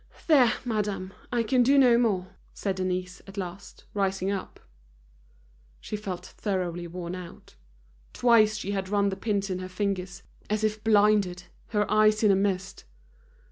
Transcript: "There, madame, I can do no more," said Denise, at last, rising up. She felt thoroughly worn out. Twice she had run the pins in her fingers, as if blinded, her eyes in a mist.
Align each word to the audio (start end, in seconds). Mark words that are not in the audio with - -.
"There, 0.25 0.51
madame, 0.65 1.13
I 1.31 1.43
can 1.43 1.61
do 1.61 1.77
no 1.77 1.95
more," 1.99 2.29
said 2.55 2.77
Denise, 2.77 3.21
at 3.27 3.37
last, 3.37 3.83
rising 3.93 4.31
up. 4.31 4.59
She 5.79 5.95
felt 5.95 6.25
thoroughly 6.25 6.87
worn 6.87 7.13
out. 7.13 7.53
Twice 8.11 8.57
she 8.57 8.71
had 8.71 8.89
run 8.89 9.09
the 9.09 9.15
pins 9.15 9.51
in 9.51 9.59
her 9.59 9.69
fingers, 9.69 10.23
as 10.49 10.63
if 10.63 10.83
blinded, 10.83 11.43
her 11.67 11.85
eyes 11.91 12.23
in 12.23 12.31
a 12.31 12.35
mist. 12.35 12.83